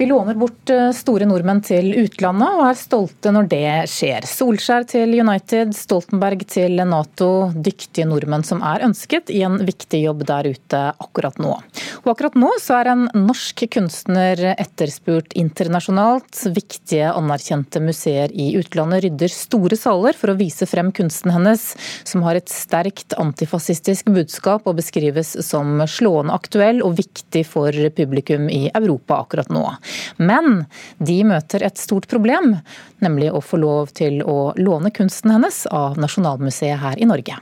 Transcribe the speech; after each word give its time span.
Vi 0.00 0.06
låner 0.06 0.34
bort 0.34 0.70
eh, 0.70 0.90
store 0.96 1.26
nordmenn 1.28 1.58
til 1.60 1.90
utlandet 2.00 2.54
og 2.56 2.62
er 2.70 2.76
stolte 2.80 3.28
når 3.36 3.48
det 3.50 3.72
skjer. 3.92 4.24
Solskjær 4.24 4.86
til 4.88 5.12
United, 5.20 5.74
Stoltenberg 5.76 6.46
til 6.48 6.80
Nato. 6.88 7.50
Dyktige 7.52 8.06
nordmenn 8.08 8.40
som 8.48 8.64
er 8.64 8.86
ønsket 8.86 9.28
i 9.28 9.42
en 9.44 9.58
viktig 9.60 10.00
jobb 10.06 10.22
der 10.30 10.48
ute 10.54 10.80
akkurat 11.04 11.36
nå. 11.44 11.52
Og 12.00 12.08
akkurat 12.14 12.38
nå 12.40 12.48
så 12.64 12.78
er 12.78 12.88
en 12.94 13.02
norsk 13.12 13.66
kunstner 13.74 14.40
etterspurt 14.54 15.36
internasjonalt. 15.36 16.46
Viktige, 16.56 17.12
anerkjente 17.12 17.84
museer 17.84 18.32
i 18.32 18.54
utlandet 18.56 19.04
rydder 19.04 19.36
store 19.36 19.76
saler 19.76 20.16
for 20.16 20.32
å 20.32 20.38
vise 20.40 20.64
frem 20.64 20.94
kunsten 20.96 21.34
hennes, 21.36 21.74
som 22.08 22.24
har 22.24 22.40
et 22.40 22.48
sterkt 22.48 23.18
antifascistisk 23.20 24.08
budskap 24.16 24.64
og 24.64 24.80
beskrives 24.80 25.36
som 25.44 25.84
slående 25.84 26.40
aktuell 26.40 26.80
og 26.88 26.96
viktig 27.04 27.44
for 27.52 27.92
publikum 28.00 28.48
i 28.48 28.64
Europa 28.72 29.20
akkurat 29.26 29.52
nå. 29.52 29.68
Men 30.18 30.64
de 30.98 31.20
møter 31.26 31.64
et 31.66 31.80
stort 31.80 32.08
problem, 32.10 32.56
nemlig 33.04 33.30
å 33.32 33.42
få 33.44 33.60
lov 33.60 33.94
til 33.96 34.20
å 34.22 34.52
låne 34.60 34.92
kunsten 34.94 35.34
hennes 35.34 35.64
av 35.70 35.98
Nasjonalmuseet 36.00 36.80
her 36.82 37.00
i 37.00 37.08
Norge. 37.08 37.38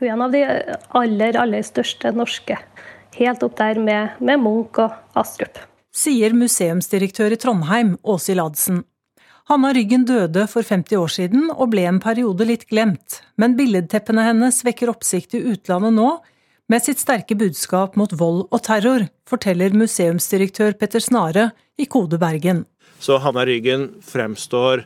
Hun 0.00 0.08
er 0.08 0.14
en 0.14 0.22
av 0.24 0.32
de 0.32 0.44
aller, 0.96 1.36
aller 1.36 1.64
største 1.66 2.12
norske. 2.16 2.56
Helt 3.18 3.42
opp 3.44 3.58
der 3.58 3.80
med, 3.82 4.16
med 4.20 4.40
Munch 4.40 4.78
og 4.80 5.18
Astrup. 5.18 5.58
Sier 5.90 6.32
museumsdirektør 6.32 7.34
i 7.34 7.38
Trondheim, 7.40 7.96
Åshild 8.06 8.40
Adsen. 8.40 8.84
Hanna 9.50 9.72
Ryggen 9.74 10.04
døde 10.06 10.44
for 10.46 10.62
50 10.62 10.96
år 11.00 11.10
siden 11.10 11.48
og 11.50 11.72
ble 11.72 11.82
en 11.90 11.98
periode 12.00 12.46
litt 12.46 12.68
glemt, 12.70 13.18
men 13.34 13.56
billedteppene 13.58 14.28
hennes 14.28 14.60
vekker 14.62 14.92
oppsikt 14.92 15.34
i 15.34 15.42
utlandet 15.50 15.96
nå, 15.96 16.12
med 16.70 16.84
sitt 16.84 17.00
sterke 17.02 17.34
budskap 17.34 17.96
mot 17.98 18.12
vold 18.14 18.44
og 18.46 18.60
terror, 18.62 19.08
forteller 19.26 19.74
museumsdirektør 19.74 20.76
Petter 20.78 21.02
Snare 21.02 21.50
i 21.80 21.86
Kode 21.90 22.20
Bergen. 22.20 22.62
Så 23.02 23.18
Hanna 23.18 23.42
Ryggen 23.48 23.88
fremstår 24.06 24.84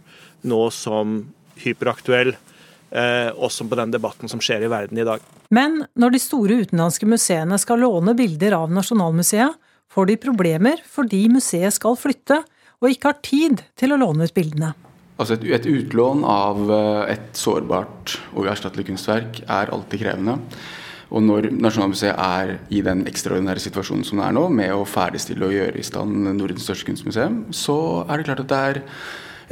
nå 0.48 0.60
som 0.72 1.18
hyperaktuell, 1.60 2.32
eh, 2.90 3.28
også 3.36 3.68
på 3.68 3.76
den 3.76 3.92
debatten 3.92 4.30
som 4.30 4.40
skjer 4.40 4.64
i 4.64 4.70
verden 4.72 4.98
i 4.98 5.04
dag. 5.04 5.20
Men 5.50 5.84
når 5.94 6.14
de 6.14 6.20
store 6.22 6.56
utenlandske 6.64 7.08
museene 7.10 7.58
skal 7.60 7.82
låne 7.84 8.14
bilder 8.16 8.56
av 8.56 8.72
Nasjonalmuseet, 8.72 9.52
får 9.92 10.06
de 10.06 10.16
problemer 10.16 10.80
fordi 10.88 11.28
museet 11.28 11.74
skal 11.76 11.98
flytte 12.00 12.40
og 12.80 12.88
ikke 12.90 13.12
har 13.12 13.20
tid 13.22 13.60
til 13.76 13.92
å 13.92 14.00
låne 14.00 14.24
ut 14.24 14.34
bildene. 14.34 14.72
Altså 15.20 15.36
et, 15.36 15.44
et 15.44 15.68
utlån 15.68 16.24
av 16.24 16.64
eh, 16.70 17.12
et 17.18 17.36
sårbart 17.36 18.16
og 18.32 18.48
uerstattelig 18.48 18.88
kunstverk 18.88 19.44
er 19.44 19.70
alltid 19.74 20.00
krevende. 20.06 20.38
Og 21.14 21.22
når 21.22 21.52
Nasjonalmuseet 21.54 22.16
er 22.18 22.56
i 22.74 22.80
den 22.82 23.04
ekstraordinære 23.06 23.62
situasjonen 23.62 24.06
som 24.06 24.18
det 24.18 24.26
er 24.26 24.34
nå, 24.34 24.48
med 24.50 24.72
å 24.74 24.86
ferdigstille 24.88 25.46
og 25.46 25.54
gjøre 25.54 25.78
i 25.78 25.86
stand 25.86 26.26
Nordens 26.34 26.66
største 26.66 26.88
kunstmuseum, 26.88 27.44
så 27.54 27.76
er 28.08 28.18
det 28.18 28.26
klart 28.26 28.42
at 28.42 28.50
det 28.50 28.62
er 28.70 28.82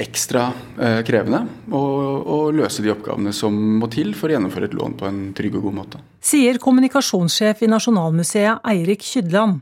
ekstra 0.03 0.47
eh, 0.81 1.01
krevende 1.07 1.43
å, 1.71 1.81
å, 2.23 2.39
løse 2.55 2.83
de 2.83 2.91
oppgavene 2.93 3.33
som 3.37 3.55
må 3.79 3.91
til 3.93 4.15
for 4.17 4.31
å 4.31 4.37
gjennomføre 4.37 4.71
et 4.71 4.77
lån 4.77 4.97
på 4.99 5.09
en 5.09 5.21
trygg 5.37 5.59
og 5.61 5.69
god 5.69 5.77
måte. 5.83 6.01
Sier 6.25 6.59
kommunikasjonssjef 6.63 7.63
i 7.63 7.71
Nasjonalmuseet 7.71 8.65
Eirik 8.73 9.05
Kydland. 9.07 9.61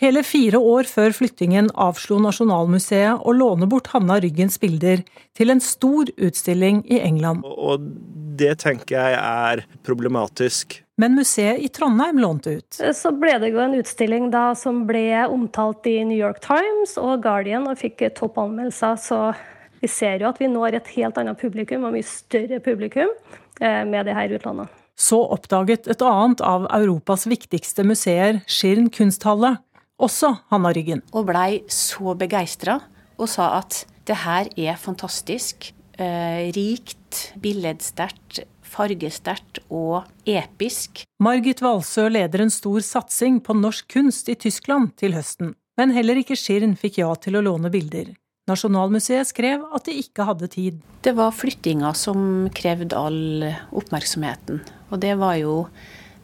Hele 0.00 0.22
fire 0.24 0.56
år 0.64 0.88
før 0.88 1.12
flyttingen 1.12 1.66
avslo 1.76 2.16
Nasjonalmuseet 2.24 3.20
å 3.20 3.34
låne 3.36 3.68
bort 3.68 3.90
Hanna 3.92 4.16
Ryggens 4.22 4.56
bilder 4.60 5.02
til 5.36 5.52
en 5.52 5.60
stor 5.60 6.08
utstilling 6.16 6.80
i 6.88 7.02
England. 7.04 7.44
Og 7.44 7.84
det 8.40 8.56
tenker 8.64 8.96
jeg 8.96 9.18
er 9.18 9.64
problematisk. 9.86 10.80
Men 11.00 11.14
museet 11.16 11.62
i 11.64 11.68
Trondheim 11.72 12.18
lånte 12.20 12.58
ut. 12.58 12.80
Så 12.96 13.12
ble 13.16 13.36
det 13.40 13.52
jo 13.54 13.62
en 13.62 13.76
utstilling 13.78 14.28
da 14.32 14.50
som 14.58 14.82
ble 14.88 15.22
omtalt 15.32 15.86
i 15.88 16.00
New 16.04 16.18
York 16.18 16.42
Times 16.44 16.98
og 17.00 17.22
Guardian 17.24 17.68
og 17.70 17.80
fikk 17.80 18.04
topp 18.18 18.36
anmeldelser. 18.42 18.98
Så 19.00 19.20
vi 19.80 19.88
ser 19.88 20.20
jo 20.20 20.28
at 20.28 20.40
vi 20.42 20.50
når 20.52 20.76
et 20.76 20.92
helt 20.98 21.16
annet 21.20 21.40
publikum, 21.40 21.86
og 21.88 21.96
mye 21.96 22.04
større 22.04 22.60
publikum, 22.60 23.08
eh, 23.60 23.82
med 23.88 24.04
det 24.08 24.16
her 24.18 24.36
utlandet. 24.36 24.68
Så 25.00 25.16
oppdaget 25.32 25.88
et 25.88 26.02
annet 26.04 26.42
av 26.44 26.66
Europas 26.76 27.24
viktigste 27.24 27.86
museer, 27.88 28.42
Skirn 28.44 28.90
kunsthalle, 28.92 29.56
også 29.96 30.34
Hanna 30.52 30.74
Ryggen. 30.76 31.00
Og 31.16 31.30
blei 31.32 31.62
så 31.72 32.12
begeistra 32.12 32.80
og 33.16 33.28
sa 33.28 33.54
at 33.60 33.86
det 34.08 34.20
her 34.26 34.48
er 34.56 34.76
fantastisk. 34.80 35.72
Eh, 36.00 36.48
rikt, 36.56 37.34
billedsterkt, 37.42 38.40
fargesterkt 38.64 39.60
og 39.68 40.06
episk. 40.24 41.04
Margit 41.20 41.60
Walsø 41.60 42.06
leder 42.08 42.46
en 42.46 42.52
stor 42.54 42.80
satsing 42.86 43.42
på 43.44 43.56
norsk 43.58 43.90
kunst 43.92 44.30
i 44.32 44.38
Tyskland 44.40 44.94
til 45.00 45.12
høsten. 45.18 45.54
Men 45.76 45.92
heller 45.96 46.20
ikke 46.20 46.38
Schirn 46.38 46.76
fikk 46.80 47.00
ja 47.02 47.12
til 47.20 47.36
å 47.36 47.44
låne 47.44 47.72
bilder. 47.72 48.14
Nasjonalmuseet 48.48 49.28
skrev 49.28 49.62
at 49.76 49.86
de 49.86 49.98
ikke 50.00 50.24
hadde 50.26 50.48
tid. 50.50 50.80
Det 51.04 51.12
var 51.18 51.36
flyttinga 51.36 51.92
som 51.94 52.48
krevde 52.56 52.96
all 52.96 53.50
oppmerksomheten. 53.76 54.64
Og 54.90 55.02
det 55.04 55.14
var 55.20 55.36
jo 55.38 55.66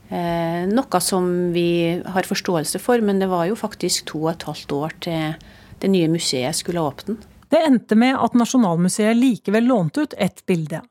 Eh, 0.06 0.66
noe 0.70 1.00
som 1.02 1.52
vi 1.54 1.98
har 2.06 2.28
forståelse 2.28 2.78
for, 2.78 3.02
men 3.02 3.18
det 3.18 3.26
var 3.30 3.48
jo 3.50 3.58
faktisk 3.58 4.06
to 4.12 4.20
og 4.22 4.36
et 4.36 4.46
halvt 4.46 4.74
år 4.76 4.92
til 5.02 5.48
det 5.82 5.90
nye 5.90 6.10
museet 6.12 6.54
skulle 6.54 6.84
åpne. 6.84 7.16
Det 7.48 7.62
endte 7.62 7.94
med 7.94 8.18
at 8.18 8.34
Nasjonalmuseet 8.34 9.16
likevel 9.16 9.64
lånte 9.70 10.00
ut 10.06 10.14
ett 10.18 10.46
bilde. 10.46 10.82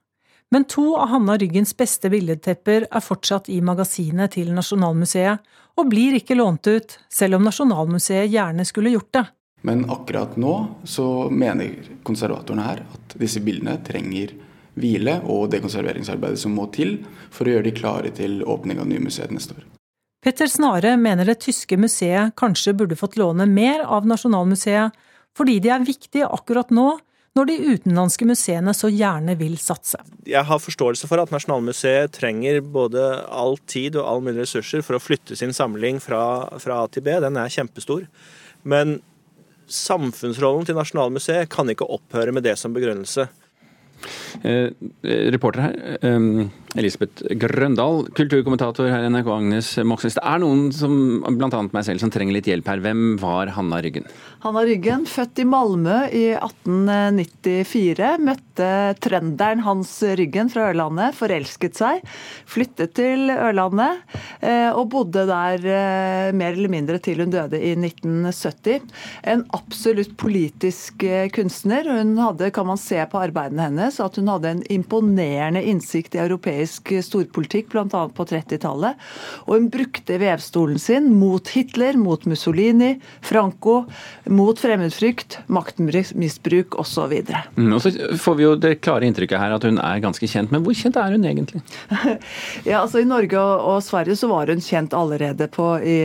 Men 0.52 0.64
to 0.64 0.96
av 0.96 1.08
Hanna 1.08 1.38
Ryggens 1.38 1.74
beste 1.78 2.10
billedtepper 2.10 2.88
er 2.92 3.04
fortsatt 3.04 3.50
i 3.50 3.58
magasinet 3.66 4.36
til 4.38 4.54
Nasjonalmuseet, 4.56 5.42
og 5.76 5.90
blir 5.92 6.16
ikke 6.16 6.38
lånt 6.38 6.68
ut, 6.68 7.00
selv 7.12 7.40
om 7.40 7.48
Nasjonalmuseet 7.50 8.32
gjerne 8.32 8.66
skulle 8.66 8.94
gjort 8.94 9.12
det. 9.18 9.26
Men 9.66 9.84
akkurat 9.90 10.36
nå 10.38 10.54
så 10.88 11.28
mener 11.34 11.74
konservatorene 12.06 12.68
her 12.68 12.84
at 12.86 13.16
disse 13.20 13.42
bildene 13.44 13.80
trenger 13.84 14.36
hvile 14.76 15.18
og 15.32 15.50
det 15.52 15.64
konserveringsarbeidet 15.64 16.40
som 16.40 16.54
må 16.56 16.68
til 16.76 17.00
for 17.34 17.48
å 17.48 17.56
gjøre 17.56 17.68
de 17.68 17.74
klare 17.76 18.12
til 18.16 18.44
åpning 18.44 18.80
av 18.80 18.88
nye 18.92 19.02
museet 19.02 19.34
neste 19.34 19.58
år. 19.58 19.66
Petter 20.26 20.50
Snare 20.50 20.96
mener 20.98 21.28
det 21.28 21.40
tyske 21.44 21.78
museet 21.78 22.34
kanskje 22.38 22.74
burde 22.78 22.98
fått 23.00 23.18
låne 23.18 23.46
mer 23.50 23.84
av 23.84 24.08
Nasjonalmuseet, 24.10 24.94
fordi 25.36 25.60
de 25.64 25.72
er 25.74 25.86
viktige 25.88 26.30
akkurat 26.32 26.72
nå, 26.74 26.94
når 27.36 27.50
de 27.50 27.56
utenlandske 27.74 28.28
museene 28.28 28.72
så 28.72 28.88
gjerne 28.88 29.36
vil 29.36 29.58
satse. 29.60 30.00
Jeg 30.24 30.48
har 30.48 30.62
forståelse 30.64 31.10
for 31.10 31.20
at 31.20 31.34
Nasjonalmuseet 31.36 32.14
trenger 32.16 32.62
både 32.64 33.04
all 33.28 33.58
tid 33.68 33.98
og 34.00 34.08
all 34.08 34.24
mulig 34.24 34.46
ressurser 34.46 34.86
for 34.86 34.96
å 34.96 35.04
flytte 35.04 35.36
sin 35.36 35.52
samling 35.56 36.00
fra, 36.04 36.22
fra 36.64 36.80
A 36.86 36.88
til 36.88 37.04
B. 37.04 37.18
Den 37.20 37.36
er 37.42 37.52
kjempestor. 37.52 38.08
Men 38.64 39.02
samfunnsrollen 39.68 40.68
til 40.70 40.80
Nasjonalmuseet 40.80 41.52
kan 41.52 41.68
ikke 41.72 41.90
opphøre 41.92 42.32
med 42.36 42.48
det 42.48 42.56
som 42.62 42.76
begrunnelse. 42.76 43.28
Eh, 44.44 44.70
reporter 45.32 45.62
her, 45.62 45.76
eh, 46.02 46.48
Elisabeth 46.76 47.24
Grøndal, 47.40 48.06
kulturkommentator 48.14 48.90
her 48.92 49.06
i 49.06 49.10
NRK, 49.10 49.30
Agnes 49.32 49.70
Moxnes. 49.88 50.18
Det 50.18 50.24
er 50.24 50.42
noen, 50.44 50.68
som, 50.76 51.24
bl.a. 51.24 51.62
meg 51.72 51.86
selv, 51.88 52.04
som 52.04 52.12
trenger 52.12 52.36
litt 52.36 52.50
hjelp 52.52 52.68
her. 52.68 52.84
Hvem 52.84 53.16
var 53.22 53.54
Hanna 53.56 53.82
Ryggen? 53.82 54.06
Hanna 54.46 54.62
Ryggen, 54.62 55.08
født 55.10 55.40
i 55.42 55.44
Malmö 55.50 56.04
i 56.14 56.28
1894. 56.38 58.10
Møtte 58.22 58.68
trønderen 59.02 59.64
Hans 59.66 59.90
Ryggen 60.20 60.52
fra 60.54 60.68
Ørlandet, 60.70 61.16
forelsket 61.18 61.80
seg. 61.80 62.04
Flyttet 62.46 62.94
til 63.00 63.32
Ørlandet 63.34 64.04
eh, 64.46 64.70
og 64.70 64.92
bodde 64.94 65.24
der 65.26 65.66
eh, 65.66 66.30
mer 66.38 66.54
eller 66.54 66.70
mindre 66.70 67.00
til 67.02 67.24
hun 67.24 67.34
døde 67.34 67.58
i 67.58 67.72
1970. 67.74 68.86
En 69.34 69.42
absolutt 69.58 70.14
politisk 70.22 71.08
eh, 71.10 71.26
kunstner. 71.34 71.90
Hun 71.90 72.14
hadde, 72.22 72.52
kan 72.54 72.70
man 72.70 72.78
se 72.78 73.02
på 73.10 73.24
arbeidene 73.26 73.66
hennes, 73.66 73.98
at 73.98 74.22
hun 74.22 74.30
hadde 74.30 74.54
en 74.54 74.64
imponerende 74.78 75.66
innsikt 75.66 76.20
i 76.20 76.22
europeisk 76.22 76.94
storpolitikk, 77.10 77.74
bl.a. 77.74 77.88
på 77.90 78.30
30-tallet. 78.30 79.02
Og 79.48 79.58
hun 79.58 79.74
brukte 79.74 80.22
vevstolen 80.22 80.78
sin 80.86 81.10
mot 81.18 81.50
Hitler, 81.58 81.98
mot 81.98 82.30
Mussolini, 82.30 82.94
Franco, 83.26 83.82
mot 84.36 84.60
fremmedfrykt, 84.60 85.40
maktmisbruk 85.48 86.76
osv. 86.82 87.14
Mm, 87.56 87.74
og 87.76 87.82
så 87.84 87.90
får 88.22 88.36
vi 88.40 88.44
jo 88.46 88.54
det 88.60 88.74
klare 88.86 89.06
inntrykket 89.08 89.42
her 89.42 89.56
at 89.56 89.64
hun 89.68 89.78
er 89.82 90.04
ganske 90.04 90.28
kjent, 90.30 90.52
men 90.54 90.64
hvor 90.66 90.76
kjent 90.78 91.00
er 91.02 91.16
hun 91.16 91.26
egentlig? 91.28 91.62
ja, 92.70 92.82
altså 92.82 93.00
I 93.02 93.10
Norge 93.10 93.38
og, 93.40 93.56
og, 93.76 93.84
Sverige 93.86 94.16
så 94.20 94.28
var 94.32 94.52
hun 94.52 94.64
kjent 94.64 94.94
allerede 94.98 95.46
på 95.52 95.68
i 95.86 95.98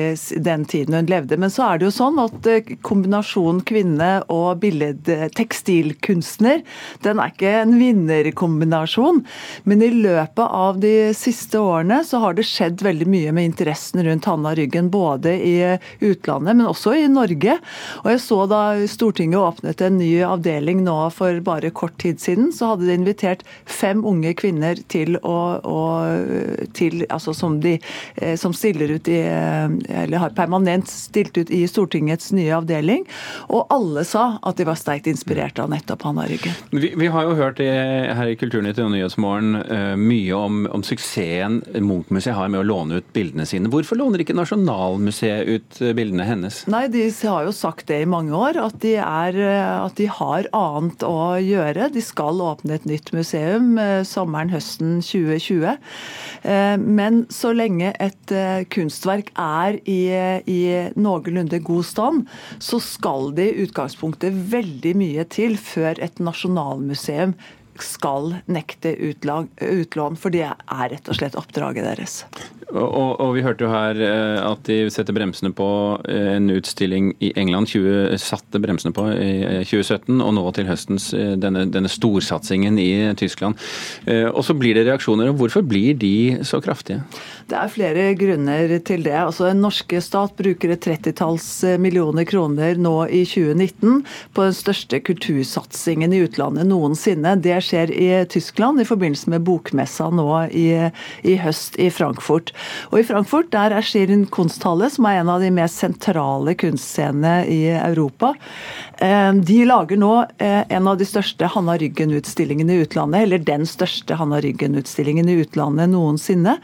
den 0.51 0.65
tiden 0.69 0.95
hun 0.99 1.11
levde. 1.11 1.37
Men 1.41 1.51
så 1.53 1.63
er 1.69 1.75
det 1.81 1.87
jo 1.89 1.95
sånn 1.99 2.19
at 2.23 2.39
eh, 2.51 2.75
kombinasjonen 2.87 3.63
kvinne 3.67 4.11
og 4.33 4.61
billedtekstilkunstner, 4.63 6.59
den 7.05 7.17
er 7.23 7.29
ikke 7.33 7.51
en 7.63 7.75
vinner 7.81 8.21
vinnerkombinasjon. 8.21 9.25
Men 9.65 9.83
i 9.83 9.91
løpet 9.91 10.45
av 10.45 10.81
de 10.81 11.13
siste 11.17 11.59
årene 11.59 12.03
så 12.05 12.21
har 12.23 12.35
det 12.35 12.47
skjedd 12.49 12.83
veldig 12.85 13.09
mye 13.11 13.33
med 13.33 13.51
interessen 13.51 14.03
rundt 14.05 14.29
Hanna 14.29 14.55
Ryggen, 14.55 14.91
både 14.91 15.35
i 15.35 15.57
utlandet, 16.01 16.57
men 16.57 16.67
også 16.67 16.95
i 16.99 17.09
Norge. 17.11 17.59
Og 18.05 18.11
jeg 18.13 18.20
så 18.23 18.45
da 18.51 18.63
Stortinget 18.91 19.41
åpnet 19.41 19.81
en 19.85 19.99
ny 20.01 20.11
avdeling 20.27 20.85
nå 20.85 20.97
for 21.15 21.41
bare 21.45 21.73
kort 21.75 21.97
tid 22.03 22.21
siden, 22.23 22.51
så 22.55 22.73
hadde 22.73 22.89
de 22.89 22.97
invitert 22.99 23.45
fem 23.65 24.05
unge 24.07 24.35
kvinner 24.39 24.79
til 24.93 25.19
å, 25.23 25.39
å 25.65 25.81
til, 26.77 27.05
altså 27.09 27.35
som, 27.37 27.59
de, 27.63 27.77
eh, 28.17 28.37
som 28.41 28.55
stiller 28.57 28.97
ut 28.97 29.09
i 29.09 29.21
Eller 29.21 30.19
har 30.19 30.33
permanent 30.37 30.89
stilt 30.89 31.37
ut 31.39 31.51
i 31.51 31.63
Stortingets 31.69 32.31
nye 32.37 32.53
avdeling. 32.57 33.05
Og 33.53 33.67
alle 33.73 34.05
sa 34.09 34.39
at 34.47 34.59
de 34.61 34.67
var 34.69 34.79
sterkt 34.79 35.09
inspirert 35.11 35.59
av 35.63 35.71
nettopp 35.73 36.05
Hanna 36.07 36.27
Ryggen. 36.29 36.57
Vi, 36.71 36.93
vi 36.97 37.11
har 37.13 37.29
jo 37.29 37.37
hørt 37.39 37.61
i, 37.63 37.69
her 37.69 38.31
i 38.31 38.37
Kulturnytt 38.41 38.81
og 38.83 38.93
Nyhetsmorgen 38.95 39.61
uh, 39.61 39.95
mye 40.01 40.37
om, 40.37 40.65
om 40.71 40.85
suksessen 40.87 41.61
Munch-museet 41.85 42.37
har 42.37 42.51
med 42.53 42.63
å 42.63 42.67
låne 42.67 43.01
ut 43.01 43.13
bildene 43.17 43.47
sine. 43.49 43.71
Hvorfor 43.73 43.99
låner 44.01 44.25
ikke 44.25 44.37
Nasjonalmuseet 44.39 45.51
ut 45.51 45.81
eh, 45.83 45.95
bildene 45.97 46.27
hennes? 46.29 46.63
Nei, 46.71 46.87
De 46.93 47.07
har 47.23 47.47
jo 47.47 47.55
sagt 47.55 47.89
det 47.91 48.03
i 48.05 48.09
mange 48.11 48.35
år, 48.37 48.59
at 48.61 48.79
de, 48.83 48.95
er, 49.01 49.39
at 49.87 49.97
de 49.99 50.09
har 50.11 50.49
annet 50.57 51.05
å 51.07 51.39
gjøre. 51.41 51.91
De 51.95 52.03
skal 52.05 52.43
åpne 52.45 52.77
et 52.77 52.89
nytt 52.89 53.13
museum 53.17 53.79
sommeren-høsten 54.07 54.99
2020. 55.05 55.79
Men 56.81 57.23
så 57.33 57.53
lenge 57.57 57.93
et 58.03 58.35
kunstverk 58.73 59.33
er 59.41 59.79
i, 59.85 60.01
i 60.51 60.61
noenlunde 60.99 61.63
god 61.67 61.87
stand, 61.87 62.27
så 62.63 62.81
skal 62.83 63.31
det 63.37 63.51
i 63.51 63.65
utgangspunktet 63.67 64.37
veldig 64.53 64.97
mye 64.99 65.27
til 65.31 65.57
før 65.61 66.01
et 66.03 66.23
nasjonalmuseum 66.23 67.37
skal 67.81 68.35
nekte 68.51 68.93
utlån, 69.01 70.19
for 70.21 70.35
det 70.35 70.47
er 70.51 70.91
rett 70.93 71.09
og 71.11 71.17
slett 71.17 71.39
oppdraget 71.39 71.87
deres. 71.87 72.21
Og, 72.71 73.19
og, 73.19 73.35
Vi 73.35 73.43
hørte 73.45 73.67
jo 73.67 73.71
her 73.73 73.99
eh, 74.05 74.39
at 74.45 74.63
de 74.69 74.79
setter 74.93 75.15
bremsene 75.17 75.53
på 75.57 75.69
eh, 76.09 76.37
en 76.37 76.51
utstilling 76.55 77.13
i 77.23 77.33
England. 77.39 77.71
20, 77.71 78.17
satte 78.21 78.61
bremsene 78.63 78.95
på 78.95 79.07
i 79.15 79.63
2017, 79.67 80.15
eh, 80.15 80.25
og 80.27 80.35
nå 80.37 80.45
til 80.57 80.69
høstens 80.71 81.11
denne, 81.13 81.67
denne 81.71 81.91
storsatsingen 81.91 82.79
i 82.81 82.91
Tyskland. 83.19 83.59
Og 84.31 84.43
så 84.47 84.55
blir 84.57 84.77
det 84.77 84.87
reaksjoner. 84.87 85.31
og 85.31 85.41
Hvorfor 85.41 85.65
blir 85.67 85.97
de 85.99 86.41
så 86.47 86.61
kraftige? 86.63 87.03
Det 87.51 87.59
er 87.59 87.73
flere 87.73 88.05
grunner 88.19 88.77
til 88.87 89.05
det. 89.07 89.17
Altså, 89.19 89.49
Den 89.51 89.63
norske 89.65 90.01
stat 90.05 90.37
bruker 90.39 90.75
et 90.75 90.83
trettitalls 90.85 91.49
millioner 91.83 92.27
kroner 92.29 92.79
nå 92.79 92.95
i 93.11 93.25
2019 93.27 94.05
på 94.37 94.47
den 94.47 94.57
største 94.57 95.01
kultursatsingen 95.07 96.15
i 96.15 96.23
utlandet 96.27 96.69
noensinne. 96.71 97.37
Det 97.43 97.59
skjer 97.67 97.93
i 97.95 98.11
Tyskland 98.31 98.83
i 98.83 98.89
forbindelse 98.89 99.33
med 99.35 99.45
bokmessa 99.47 100.11
nå 100.15 100.29
i, 100.55 100.69
i 101.27 101.37
høst 101.43 101.79
i 101.81 101.91
Frankfurt. 101.95 102.55
Og 102.91 103.01
I 103.01 103.07
Frankfurt 103.07 103.51
der 103.55 103.75
er 103.77 103.85
Schirin 103.87 104.27
kunsthalle, 104.33 104.91
som 104.93 105.07
er 105.09 105.21
en 105.21 105.33
av 105.33 105.43
de 105.45 105.51
mest 105.55 105.81
sentrale 105.83 106.55
kunstscenene 106.59 107.45
i 107.51 107.61
Europa. 107.75 108.35
Eh, 109.01 109.33
de 109.33 109.59
lager 109.69 110.01
nå 110.01 110.13
eh, 110.39 110.63
en 110.69 110.89
av 110.91 110.99
de 111.01 111.07
største 111.09 111.49
Hanna 111.55 111.77
Ryggen-utstillingene 111.81 112.75
i 112.75 112.85
utlandet, 112.85 113.25
eller 113.25 113.45
den 113.45 113.67
største 113.69 114.19
Hanna 114.21 114.41
Ryggen-utstillingen 114.45 115.29
i 115.31 115.39
utlandet 115.45 115.93
noensinne. 115.93 116.57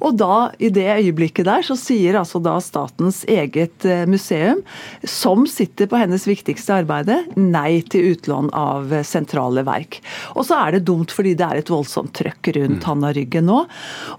Og 0.00 0.16
da, 0.20 0.50
i 0.62 0.70
det 0.72 0.88
øyeblikket 0.94 1.48
der, 1.48 1.64
så 1.66 1.76
sier 1.78 2.20
altså 2.20 2.40
da 2.42 2.58
statens 2.64 3.22
eget 3.30 3.86
eh, 3.88 4.04
museum, 4.08 4.62
som 5.04 5.46
sitter 5.50 5.90
på 5.90 6.00
hennes 6.00 6.26
viktigste 6.28 6.78
arbeide, 6.82 7.22
nei 7.36 7.82
til 7.92 8.12
utlån 8.14 8.52
av 8.56 8.92
sentrale 9.06 9.64
verk. 9.66 10.00
Og 10.36 10.46
så 10.48 10.60
er 10.62 10.76
det 10.76 10.86
dumt 10.88 11.12
fordi 11.12 11.34
det 11.38 11.48
er 11.48 11.60
et 11.60 11.72
voldsomt 11.72 12.14
trøkk 12.16 12.52
rundt 12.56 12.80
mm. 12.80 12.86
Hanna 12.86 13.12
Ryggen 13.16 13.48
nå. 13.50 13.64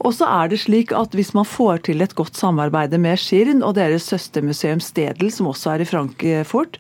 Og 0.04 0.14
så 0.16 0.28
er 0.28 0.52
det 0.52 0.60
slik 0.64 0.92
at 0.96 1.16
hvis 1.16 1.23
man 1.34 1.48
får 1.48 1.86
til 1.88 2.04
et 2.04 2.14
godt 2.18 2.36
samarbeid 2.38 2.94
med 3.02 3.20
Skirn 3.22 3.64
og 3.64 3.76
deres 3.78 4.06
søstermuseum 4.12 4.82
Stedel, 4.84 5.32
som 5.32 5.48
også 5.52 5.74
er 5.74 5.84
i 5.84 5.88
Frankfurt, 5.88 6.80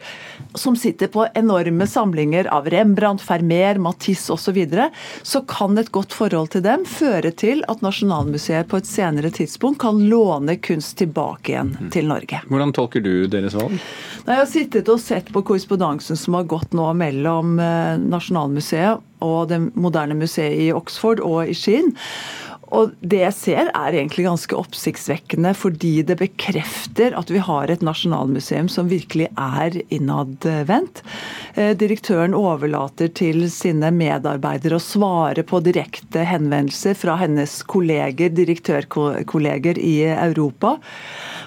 som 0.60 0.76
sitter 0.78 1.10
på 1.14 1.26
enorme 1.38 1.88
samlinger 1.90 2.50
av 2.52 2.68
Rembrandt, 2.74 3.24
Fermer, 3.24 3.80
Matisse 3.82 4.34
osv., 4.34 4.44
så, 4.44 4.52
videre, 4.52 4.90
så 5.24 5.40
kan 5.48 5.78
et 5.80 5.92
godt 5.96 6.14
forhold 6.14 6.52
til 6.54 6.66
dem 6.66 6.84
føre 6.86 7.32
til 7.32 7.64
at 7.72 7.82
Nasjonalmuseet 7.86 8.68
på 8.70 8.82
et 8.82 8.90
senere 8.90 9.32
tidspunkt 9.34 9.80
kan 9.82 10.02
låne 10.12 10.58
kunst 10.62 10.98
tilbake 11.00 11.54
igjen 11.54 11.72
mm. 11.80 11.88
til 11.96 12.10
Norge. 12.12 12.44
Hvordan 12.52 12.76
tolker 12.76 13.04
du 13.04 13.26
deres 13.32 13.56
valg? 13.58 13.80
Jeg 14.28 14.36
har 14.42 14.50
sittet 14.50 14.92
og 14.92 15.02
sett 15.02 15.32
på 15.34 15.46
korrespondansen 15.48 16.20
som 16.20 16.38
har 16.38 16.48
gått 16.52 16.76
nå 16.76 16.92
mellom 17.00 17.56
eh, 17.64 17.96
Nasjonalmuseet 18.04 19.10
og 19.24 19.48
Det 19.48 19.60
moderne 19.80 20.18
museet 20.20 20.60
i 20.60 20.72
Oxford 20.76 21.22
og 21.24 21.48
i 21.48 21.56
Skien. 21.56 21.94
Og 22.74 22.94
det 23.06 23.22
jeg 23.22 23.36
ser 23.38 23.70
er 23.70 23.94
egentlig 23.94 24.26
ganske 24.26 24.58
oppsiktsvekkende, 24.58 25.54
fordi 25.58 25.94
det 26.08 26.18
bekrefter 26.22 27.14
at 27.18 27.30
vi 27.30 27.42
har 27.44 27.70
et 27.70 27.84
nasjonalmuseum 27.86 28.70
som 28.72 28.90
virkelig 28.90 29.30
er 29.38 29.78
innadvendt. 29.94 31.04
Eh, 31.54 31.74
direktøren 31.78 32.34
overlater 32.38 33.12
til 33.14 33.46
sine 33.54 33.94
medarbeidere 33.94 34.80
å 34.80 34.84
svare 34.84 35.46
på 35.46 35.62
direkte 35.66 36.26
henvendelser 36.26 36.98
fra 36.98 37.20
hennes 37.22 37.60
kolleger, 37.70 38.34
direktørkolleger 38.34 39.78
i 39.78 39.96
Europa. 40.16 40.80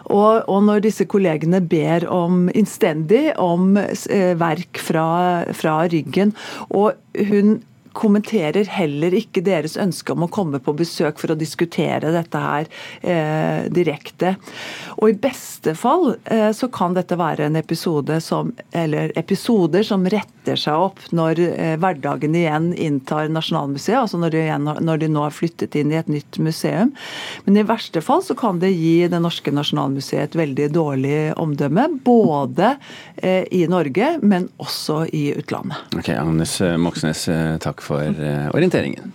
Og, 0.06 0.44
og, 0.46 0.61
når 0.69 0.84
disse 0.87 1.06
kollegene 1.11 1.58
ber 1.67 2.06
om 2.12 2.46
innstendig 2.55 3.32
om 3.43 3.75
eh, 3.81 4.34
verk 4.38 4.78
fra, 4.78 5.08
fra 5.56 5.81
ryggen, 5.90 6.37
og 6.70 6.94
hun 7.26 7.58
kommenterer 7.96 8.69
heller 8.76 9.14
ikke 9.16 9.43
deres 9.44 9.76
ønske 9.81 10.12
om 10.12 10.26
å 10.26 10.31
komme 10.32 10.60
på 10.62 10.75
besøk 10.76 11.20
for 11.22 11.32
å 11.32 11.38
diskutere 11.38 12.12
dette 12.14 12.43
her 12.43 12.69
eh, 13.00 13.66
direkte. 13.72 14.37
Og 15.00 15.12
i 15.12 15.19
beste 15.20 15.76
fall 15.78 16.14
eh, 16.25 16.50
så 16.56 16.69
kan 16.72 16.96
dette 16.96 17.19
være 17.19 17.48
en 17.48 17.58
episode 17.58 18.19
som, 18.25 18.52
eller 18.76 19.14
episoder 19.19 19.87
som 19.87 20.04
retter 20.12 20.58
seg 20.60 20.87
opp 20.88 21.02
når 21.16 21.40
eh, 21.46 21.75
hverdagen 21.81 22.37
igjen 22.37 22.70
inntar 22.75 23.31
Nasjonalmuseet, 23.32 23.99
altså 24.04 24.20
når 24.20 24.34
de, 24.34 24.42
igjen, 24.44 24.70
når 24.87 25.02
de, 25.02 25.10
nå 25.12 25.25
har 25.25 25.34
flyttet 25.34 25.78
inn 25.78 25.94
i 25.94 25.99
et 26.00 26.10
nytt 26.12 26.40
museum. 26.42 26.92
Men 27.46 27.60
i 27.60 27.66
verste 27.66 28.02
fall 28.04 28.22
så 28.25 28.37
kan 28.38 28.60
det 28.62 28.72
gi 28.76 29.08
Det 29.10 29.20
norske 29.22 29.52
Nasjonalmuseet 29.54 30.31
et 30.31 30.38
veldig 30.38 30.69
dårlig 30.75 31.19
omdømme. 31.40 31.88
Både 32.04 32.75
eh, 33.16 33.44
i 33.54 33.64
Norge, 33.70 34.16
men 34.22 34.49
også 34.62 35.04
i 35.16 35.28
utlandet. 35.37 35.96
Ok, 35.96 36.10
Agnes 36.16 36.58
Moxnes, 36.81 37.26
eh, 37.32 37.56
takk 37.62 37.82
for 37.86 38.02
eh, 38.02 38.48
orienteringen. 38.54 39.12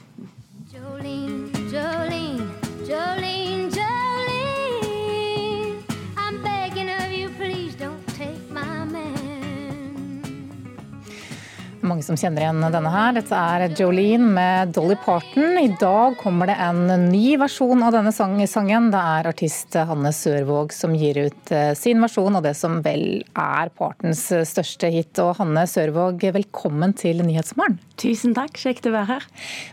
mange 11.91 12.05
som 12.05 12.15
kjenner 12.15 12.45
igjen 12.45 12.61
denne 12.71 12.91
her. 12.93 13.13
Dette 13.17 13.35
er 13.35 13.73
Jolene 13.75 14.29
med 14.35 14.71
Dolly 14.75 14.95
Parton. 15.03 15.57
I 15.59 15.73
dag 15.79 16.15
kommer 16.21 16.47
det 16.47 16.55
en 16.63 16.85
ny 17.09 17.35
versjon 17.41 17.83
av 17.83 17.91
denne 17.95 18.13
sangen. 18.15 18.89
Det 18.93 19.01
er 19.01 19.29
artist 19.29 19.75
Hanne 19.75 20.13
Sørvåg 20.15 20.71
som 20.75 20.95
gir 20.95 21.19
ut 21.27 21.51
eh, 21.51 21.73
sin 21.77 22.01
versjon 22.01 22.39
av 22.39 22.45
det 22.47 22.55
som 22.57 22.79
vel 22.85 23.25
er 23.35 23.73
Partens 23.77 24.23
største 24.49 24.91
hit. 24.93 25.13
Og 25.19 25.35
Hanne 25.41 25.67
Sørvåg, 25.69 26.23
velkommen 26.39 26.95
til 26.97 27.25
Nyhetsmorgen. 27.27 27.81
Tusen 28.01 28.33
takk, 28.33 28.57
kjekt 28.57 28.87
å 28.89 28.93
være 28.95 29.15
her. 29.15 29.25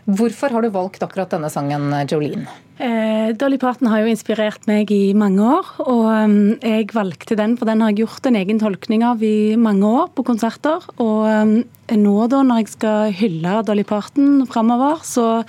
Hvorfor 0.05 0.53
har 0.53 0.65
du 0.65 0.69
valgt 0.73 1.01
akkurat 1.05 1.31
denne 1.33 1.49
sangen, 1.49 1.89
Jolene? 2.09 2.49
Eh, 2.79 3.33
Dolly 3.35 3.57
Parton 3.59 3.89
har 3.91 4.05
jo 4.05 4.11
inspirert 4.11 4.63
meg 4.69 4.91
i 4.95 5.11
mange 5.17 5.43
år, 5.43 5.71
og 5.83 6.05
um, 6.07 6.35
jeg 6.63 6.87
valgte 6.95 7.35
den, 7.35 7.57
for 7.59 7.67
den 7.67 7.81
har 7.83 7.91
jeg 7.91 8.05
gjort 8.05 8.29
en 8.29 8.37
egen 8.39 8.61
tolkning 8.61 9.03
av 9.03 9.23
i 9.25 9.57
mange 9.59 9.83
år 9.83 10.13
på 10.15 10.23
konserter. 10.29 10.85
Og 11.01 11.25
um, 11.27 11.55
nå 11.91 12.15
da, 12.31 12.43
når 12.45 12.61
jeg 12.61 12.71
skal 12.77 13.15
hylle 13.19 13.57
Dolly 13.67 13.83
Parton 13.87 14.45
framover, 14.51 15.01
så 15.03 15.41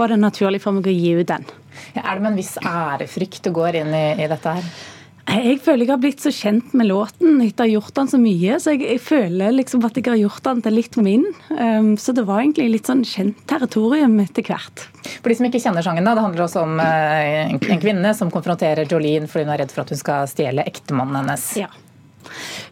var 0.00 0.10
det 0.10 0.18
naturlig 0.24 0.62
for 0.64 0.74
meg 0.74 0.88
å 0.90 0.96
gi 0.96 1.14
ut 1.20 1.30
den. 1.30 1.46
Ja, 1.92 2.02
er 2.02 2.16
det 2.16 2.24
med 2.24 2.32
en 2.32 2.40
viss 2.40 2.56
ærefrykt 2.58 3.44
du 3.46 3.52
går 3.54 3.78
inn 3.84 3.94
i, 3.94 4.06
i 4.24 4.30
dette 4.32 4.56
her? 4.56 4.74
Jeg 5.22 5.60
føler 5.62 5.86
jeg 5.86 5.92
har 5.92 6.00
blitt 6.02 6.22
så 6.22 6.32
kjent 6.34 6.72
med 6.76 6.88
låten 6.90 7.38
etter 7.44 7.62
å 7.62 7.66
ha 7.66 7.72
gjort 7.76 7.94
den 7.94 8.08
så 8.10 8.18
mye. 8.20 8.56
Så 8.60 8.74
jeg, 8.74 8.82
jeg 8.88 9.02
føler 9.04 9.54
liksom 9.54 9.84
at 9.86 9.96
jeg 9.98 10.08
har 10.08 10.18
gjort 10.18 10.42
den 10.48 10.62
til 10.64 10.76
litt 10.76 10.98
min. 10.98 11.28
Um, 11.52 11.92
så 12.00 12.14
det 12.16 12.26
var 12.28 12.42
egentlig 12.42 12.68
litt 12.74 12.90
sånn 12.90 13.04
kjent 13.06 13.38
territorium 13.50 14.18
etter 14.24 14.46
hvert. 14.50 14.86
For 15.22 15.30
de 15.30 15.38
som 15.38 15.48
ikke 15.48 15.62
kjenner 15.62 15.86
sangen, 15.86 16.08
da, 16.08 16.16
det 16.18 16.26
handler 16.26 16.46
også 16.48 16.64
om 16.66 16.82
uh, 16.82 17.54
en, 17.54 17.62
kvinne 17.62 18.12
som 18.18 18.32
konfronterer 18.34 18.90
Jolene 18.90 19.30
fordi 19.30 19.46
hun 19.46 19.54
er 19.54 19.62
redd 19.62 19.74
for 19.74 19.84
at 19.84 19.94
hun 19.94 20.02
skal 20.02 20.28
stjele 20.30 20.66
ektemannen 20.66 21.22
hennes. 21.22 21.48
Ja. 21.62 21.70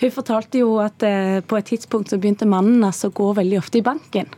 Hun 0.01 0.13
fortalte 0.15 0.61
jo 0.63 0.77
at 0.83 1.03
eh, 1.07 1.41
på 1.45 1.59
et 1.59 1.69
tidspunkt 1.73 2.11
så 2.11 2.19
begynte 2.21 2.49
mannen 2.49 2.85
altså 2.87 3.11
å 3.11 3.15
gå 3.17 3.31
veldig 3.39 3.59
ofte 3.61 3.81
i 3.81 3.85
banken. 3.85 4.29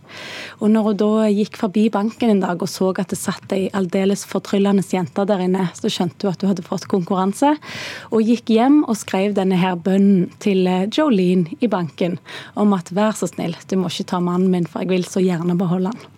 Og 0.61 0.73
når 0.73 0.88
hun 0.88 1.00
da 1.02 1.11
gikk 1.33 1.59
forbi 1.61 1.87
banken 1.92 2.35
en 2.35 2.42
dag 2.45 2.62
og 2.62 2.71
så 2.71 2.90
at 2.92 3.12
det 3.12 3.21
satt 3.21 3.54
ei 3.54 3.66
aldeles 3.76 4.25
fortryllende 4.28 4.85
jente 4.87 5.26
der 5.28 5.45
inne, 5.47 5.69
så 5.78 5.90
skjønte 5.92 6.26
hun 6.26 6.35
at 6.35 6.45
hun 6.45 6.52
hadde 6.52 6.66
fått 6.66 6.88
konkurranse, 6.90 7.54
og 8.11 8.26
gikk 8.26 8.52
hjem 8.52 8.83
og 8.87 8.99
skrev 9.00 9.37
denne 9.38 9.59
her 9.61 9.78
bønnen 9.78 10.31
til 10.42 10.66
eh, 10.71 10.88
Jolene 10.92 11.59
i 11.61 11.71
banken 11.71 12.19
om 12.59 12.75
at 12.76 12.92
vær 12.95 13.16
så 13.16 13.31
snill, 13.31 13.57
du 13.69 13.78
må 13.78 13.92
ikke 13.92 14.11
ta 14.14 14.23
mannen 14.23 14.50
min, 14.52 14.69
for 14.69 14.85
jeg 14.85 14.92
vil 14.92 15.09
så 15.09 15.23
gjerne 15.23 15.59
beholde 15.59 15.95
han. 15.95 16.11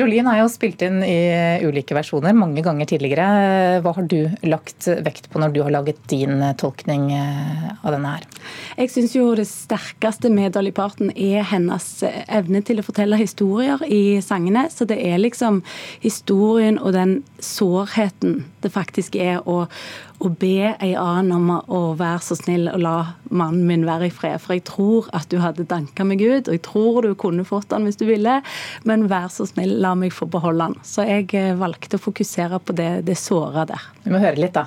Jolene 0.00 0.32
er 0.32 0.40
jo 0.40 0.48
spilt 0.48 0.80
inn 0.84 1.02
i 1.04 1.18
ulike 1.66 1.96
versjoner 1.96 2.36
mange 2.36 2.62
ganger 2.64 2.88
tidligere. 2.88 3.80
Hva 3.84 3.92
har 3.98 4.06
du 4.08 4.30
lagt 4.48 4.88
vekt 5.04 5.28
på 5.30 5.42
når 5.42 5.54
du 5.54 5.60
har 5.64 5.74
laget 5.74 6.00
din 6.10 6.40
tolkning 6.60 7.10
eh, 7.12 7.66
av 7.84 7.92
denne 7.92 8.14
her? 8.16 8.26
Jeg 8.80 8.94
syns 8.94 9.16
jo 9.16 9.26
det 9.36 9.46
sterkeste 9.50 10.32
med 10.32 10.54
Dolly 10.56 10.72
Parton 10.76 11.12
er 11.12 11.44
hennes 11.50 11.88
evne 12.26 12.64
til 12.64 12.80
å 12.80 12.86
fortelle 12.86 13.20
historier 13.20 13.82
i 13.84 14.20
sangene. 14.24 14.68
Så 14.72 14.88
det 14.88 15.00
er 15.04 15.20
liksom 15.20 15.60
historien 16.00 16.80
og 16.80 16.94
den 16.96 17.18
sårheten 17.44 18.44
det 18.64 18.72
faktisk 18.72 19.20
er 19.20 19.44
å 19.48 19.66
å 20.20 20.28
be 20.36 20.74
ei 20.84 20.90
annen 20.98 21.32
om 21.32 21.50
å 21.56 21.80
være 21.98 22.20
så 22.24 22.36
snill 22.36 22.68
og 22.68 22.82
la 22.84 22.94
mannen 23.32 23.64
min 23.68 23.86
være 23.88 24.10
i 24.10 24.12
fred. 24.12 24.36
For 24.42 24.56
jeg 24.56 24.66
tror 24.68 25.08
at 25.16 25.30
du 25.32 25.38
hadde 25.40 25.68
danka 25.68 26.04
med 26.04 26.20
Gud, 26.20 26.48
og 26.48 26.56
jeg 26.56 26.64
tror 26.66 27.00
du 27.04 27.14
kunne 27.18 27.46
fått 27.48 27.72
han 27.72 27.86
hvis 27.88 28.00
du 28.00 28.04
ville, 28.08 28.40
men 28.88 29.06
vær 29.10 29.30
så 29.32 29.46
snill, 29.48 29.78
la 29.80 29.89
meg 29.98 30.12
få 30.14 30.28
beholde 30.30 30.70
den. 30.70 30.76
Så 30.86 31.06
jeg 31.08 31.30
eh, 31.38 31.54
valgte 31.58 31.98
å 31.98 32.02
fokusere 32.02 32.60
på 32.62 32.76
det, 32.76 32.90
det 33.08 33.18
såra 33.18 33.66
der. 33.68 33.90
Vi 34.04 34.12
må 34.12 34.22
høre 34.22 34.40
litt, 34.40 34.54
da. 34.54 34.66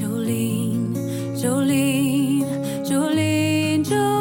Jolene, 0.00 1.08
Jolene, 1.40 2.64
Jolene, 2.88 3.84
Jolene. 3.90 4.20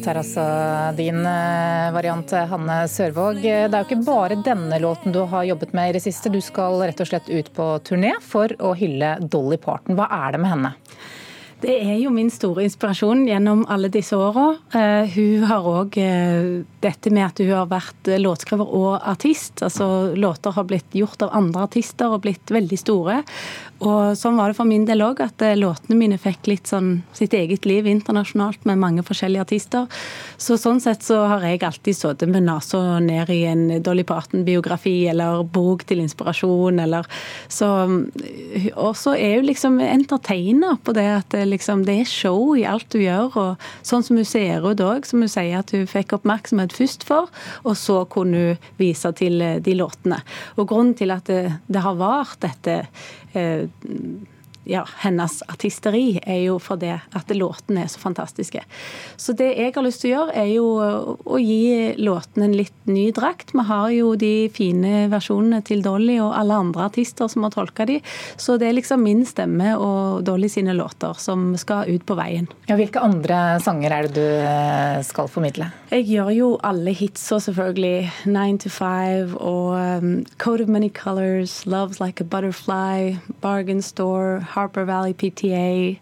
Dette 0.00 0.14
er 0.14 0.18
altså 0.22 0.42
din 0.96 1.18
eh, 1.28 1.90
variant, 1.92 2.30
Hanne 2.48 2.76
Sørvåg. 2.88 3.42
Det 3.42 3.50
er 3.68 3.74
jo 3.74 3.84
ikke 3.84 4.06
bare 4.06 4.38
denne 4.40 4.78
låten 4.80 5.12
du 5.12 5.18
har 5.28 5.44
jobbet 5.44 5.74
med 5.76 5.90
i 5.90 5.94
det 5.98 6.00
siste. 6.06 6.32
Du 6.32 6.38
skal 6.40 6.80
rett 6.80 7.02
og 7.04 7.10
slett 7.10 7.28
ut 7.28 7.50
på 7.52 7.66
turné 7.84 8.14
for 8.24 8.48
å 8.64 8.72
hylle 8.80 9.18
Dolly 9.20 9.58
Parton. 9.60 9.98
Hva 10.00 10.08
er 10.22 10.32
det 10.32 10.40
med 10.40 10.54
henne? 10.54 10.70
Det 11.60 11.74
er 11.84 11.98
jo 12.00 12.08
min 12.16 12.32
store 12.32 12.64
inspirasjon 12.64 13.26
gjennom 13.28 13.66
alle 13.68 13.90
disse 13.92 14.16
åra. 14.16 14.54
Uh, 14.72 15.04
hun 15.12 15.44
har 15.50 15.68
òg 15.68 16.00
eh, 16.00 16.64
dette 16.80 17.12
med 17.12 17.26
at 17.26 17.44
hun 17.44 17.52
har 17.52 17.68
vært 17.68 18.08
låtskriver 18.24 18.72
og 18.80 18.94
artist. 19.04 19.60
Altså 19.66 20.14
Låter 20.16 20.56
har 20.56 20.64
blitt 20.64 20.96
gjort 20.96 21.28
av 21.28 21.36
andre 21.36 21.68
artister 21.68 22.08
og 22.08 22.24
blitt 22.24 22.56
veldig 22.56 22.80
store. 22.80 23.20
Og 23.80 24.16
sånn 24.18 24.36
var 24.36 24.50
det 24.50 24.58
for 24.58 24.68
min 24.68 24.84
del 24.88 25.00
òg, 25.04 25.22
at 25.24 25.40
uh, 25.44 25.54
låtene 25.56 25.96
mine 25.96 26.18
fikk 26.20 26.50
litt 26.50 26.68
sånn 26.68 27.00
sitt 27.16 27.32
eget 27.36 27.64
liv 27.68 27.86
internasjonalt 27.88 28.66
med 28.68 28.80
mange 28.80 29.04
forskjellige 29.06 29.46
artister. 29.46 30.02
Så 30.40 30.58
sånn 30.60 30.82
sett 30.84 31.04
så 31.06 31.22
har 31.30 31.44
jeg 31.46 31.62
alltid 31.64 31.96
sittet 31.96 32.28
med 32.28 32.44
nesa 32.44 32.98
ned 33.00 33.32
i 33.32 33.40
en 33.48 33.64
Dolly 33.84 34.04
Parton-biografi 34.08 35.08
eller 35.12 35.44
bok 35.48 35.86
til 35.88 36.02
inspirasjon, 36.04 36.82
eller 36.84 37.08
så 37.48 37.70
Og 37.70 38.96
så 38.98 39.14
er 39.14 39.38
hun 39.38 39.46
liksom 39.46 39.78
entertainer 39.80 40.76
på 40.84 40.92
det 40.96 41.06
at 41.06 41.34
liksom, 41.46 41.84
det 41.86 41.94
er 42.00 42.08
show 42.08 42.52
i 42.58 42.66
alt 42.68 42.88
du 42.92 42.98
gjør. 43.00 43.36
og 43.36 43.68
Sånn 43.86 44.04
som 44.04 44.18
hun 44.18 44.28
ser 44.28 44.66
ut 44.66 44.82
òg, 44.84 45.06
som 45.06 45.22
hun 45.22 45.30
sier 45.30 45.60
at 45.60 45.72
hun 45.74 45.86
fikk 45.88 46.14
oppmerksomhet 46.18 46.74
først 46.76 47.06
for, 47.08 47.30
og 47.64 47.76
så 47.78 48.02
kunne 48.10 48.42
hun 48.42 48.70
vise 48.80 49.10
til 49.16 49.40
eh, 49.44 49.58
de 49.62 49.76
låtene. 49.78 50.20
Og 50.58 50.68
Grunnen 50.70 50.96
til 50.98 51.12
at 51.14 51.30
det, 51.30 51.56
det 51.70 51.84
har 51.84 51.98
vart 51.98 52.38
dette 52.44 52.82
eh, 53.34 53.68
ja, 54.68 54.84
hennes 55.02 55.40
artisteri 55.48 56.20
er 56.20 56.42
jo 56.44 56.58
for 56.62 56.80
det 56.80 56.98
at 57.16 57.32
låtene 57.34 57.84
er 57.84 57.90
så 57.90 58.00
fantastiske. 58.02 58.62
Så 59.16 59.34
det 59.36 59.54
jeg 59.56 59.72
har 59.74 59.84
lyst 59.84 60.02
til 60.04 60.12
å 60.12 60.14
gjøre, 60.14 60.36
er 60.36 60.50
jo 60.52 60.66
å 61.24 61.40
gi 61.40 61.96
låtene 62.00 62.48
en 62.48 62.56
litt 62.58 62.76
ny 62.90 63.08
drakt. 63.16 63.54
Vi 63.56 63.64
har 63.66 63.88
jo 63.94 64.12
de 64.20 64.50
fine 64.54 65.06
versjonene 65.12 65.62
til 65.66 65.82
Dolly 65.84 66.18
og 66.20 66.34
alle 66.36 66.60
andre 66.60 66.86
artister 66.90 67.30
som 67.30 67.46
har 67.46 67.54
tolka 67.54 67.86
de. 67.88 68.00
Så 68.36 68.58
det 68.60 68.68
er 68.68 68.76
liksom 68.76 69.02
min 69.04 69.24
stemme 69.28 69.74
og 69.80 70.24
Dolly 70.28 70.50
sine 70.52 70.76
låter 70.76 71.16
som 71.18 71.54
skal 71.60 71.88
ut 71.90 72.04
på 72.06 72.18
veien. 72.18 72.48
Ja, 72.68 72.76
hvilke 72.78 73.02
andre 73.02 73.58
sanger 73.64 73.96
er 73.96 74.08
det 74.08 74.14
du 74.20 74.26
eh, 74.26 75.00
skal 75.06 75.30
formidle? 75.30 75.70
Jeg 75.90 76.06
gjør 76.06 76.30
jo 76.30 76.48
alle 76.66 76.92
hitsa, 76.94 77.40
selvfølgelig. 77.42 78.10
Nine 78.30 78.60
to 78.62 78.70
Five 78.70 79.34
og 79.40 79.74
um, 79.74 80.12
Code 80.38 80.62
of 80.62 80.68
Many 80.68 80.88
Colors, 80.88 81.64
Love's 81.66 81.98
Like 81.98 82.20
a 82.22 82.24
Butterfly, 82.24 83.16
Bargain 83.40 83.82
Store. 83.82 84.38
Harper 84.54 84.86
Valley 84.88 85.14
PTA. 85.16 85.98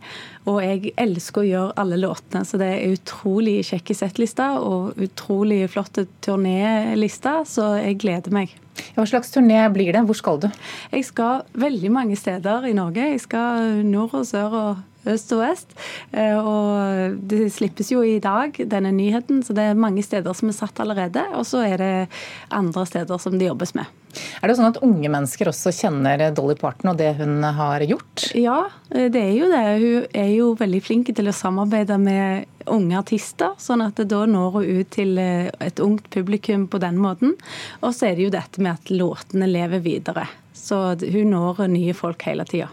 Og 0.49 0.61
jeg 0.64 0.95
elsker 1.00 1.43
å 1.43 1.49
gjøre 1.49 1.76
alle 1.83 1.99
låtene, 2.00 2.45
så 2.49 2.61
det 2.61 2.69
er 2.75 2.95
utrolig 2.97 3.59
kjekke 3.69 3.97
settlister 3.97 4.59
og 4.62 4.99
utrolig 5.02 5.64
flotte 5.73 6.07
turnélister, 6.25 7.45
så 7.49 7.75
jeg 7.83 8.00
gleder 8.05 8.35
meg. 8.35 8.55
Hva 8.95 9.07
slags 9.09 9.33
turné 9.35 9.61
blir 9.75 9.93
det? 9.95 10.05
Hvor 10.07 10.17
skal 10.17 10.40
du? 10.45 10.49
Jeg 10.93 11.07
skal 11.09 11.43
veldig 11.59 11.90
mange 11.93 12.17
steder 12.19 12.69
i 12.69 12.76
Norge. 12.76 13.11
Jeg 13.14 13.25
skal 13.25 13.83
nord 13.87 14.14
og 14.21 14.28
sør 14.28 14.57
og 14.59 14.85
øst 15.12 15.33
og 15.37 15.43
vest. 15.45 15.77
Eh, 16.12 16.37
og 16.38 17.19
det 17.31 17.49
slippes 17.55 17.93
jo 17.93 18.03
i 18.07 18.19
dag, 18.23 18.57
denne 18.71 18.93
nyheten, 18.95 19.43
så 19.45 19.57
det 19.57 19.71
er 19.71 19.79
mange 19.79 20.05
steder 20.07 20.37
som 20.37 20.50
er 20.50 20.59
satt 20.59 20.83
allerede. 20.85 21.25
Og 21.38 21.47
så 21.49 21.65
er 21.67 21.81
det 21.83 21.95
andre 22.55 22.87
steder 22.88 23.23
som 23.23 23.38
det 23.38 23.50
jobbes 23.50 23.75
med. 23.79 23.88
Er 24.41 24.49
det 24.49 24.57
sånn 24.59 24.71
at 24.71 24.81
unge 24.85 25.11
mennesker 25.12 25.50
også 25.50 25.73
kjenner 25.75 26.23
Dolly 26.35 26.57
Parton 26.59 26.93
og 26.93 27.00
det 27.00 27.11
hun 27.19 27.43
har 27.43 27.85
gjort? 27.85 28.31
Ja, 28.37 28.61
det 28.88 29.21
er 29.21 29.35
jo 29.37 29.50
det. 29.53 29.65
Hun 29.83 30.07
er 30.17 30.31
jo 30.33 30.53
veldig 30.59 30.81
flink 30.85 31.12
til 31.15 31.29
å 31.29 31.37
samarbeide 31.37 31.99
med 32.00 32.49
unge 32.69 32.99
artister, 33.00 33.55
sånn 33.61 33.85
at 33.85 34.00
da 34.09 34.25
når 34.29 34.59
hun 34.59 34.73
ut 34.81 34.91
til 34.95 35.21
eh, 35.21 35.49
et 35.65 35.81
ungt 35.81 36.11
publikum 36.15 36.67
på 36.71 36.81
den 36.83 36.99
måten. 37.00 37.37
Og 37.81 37.95
så 37.97 38.11
er 38.11 38.19
det 38.19 38.29
jo 38.29 38.35
dette 38.35 38.65
med 38.65 38.77
at 38.77 38.93
låtene 38.93 39.49
lever 39.50 39.85
videre. 39.85 40.29
Så 40.57 40.81
hun 41.00 41.33
når 41.33 41.67
nye 41.73 41.95
folk 41.97 42.25
hele 42.29 42.47
tida. 42.49 42.73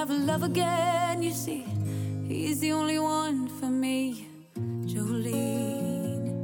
Never 0.00 0.14
love 0.14 0.42
again, 0.42 1.22
you 1.22 1.30
see. 1.30 1.64
He's 2.26 2.60
the 2.60 2.72
only 2.72 2.98
one 2.98 3.48
for 3.58 3.66
me, 3.66 4.26
Jolene. 4.86 6.34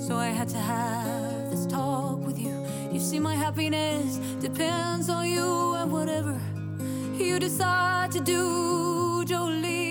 So 0.00 0.16
I 0.16 0.26
had 0.26 0.48
to 0.50 0.58
have 0.58 1.50
this 1.50 1.66
talk 1.66 2.24
with 2.24 2.38
you. 2.38 2.54
You 2.92 3.00
see, 3.00 3.18
my 3.18 3.34
happiness 3.34 4.18
depends 4.40 5.08
on 5.08 5.28
you 5.28 5.74
and 5.74 5.90
whatever 5.90 6.40
you 7.18 7.40
decide 7.40 8.12
to 8.12 8.20
do, 8.20 9.24
Jolene. 9.24 9.85